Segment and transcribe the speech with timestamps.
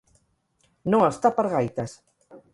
[0.95, 1.95] No estar per gaites.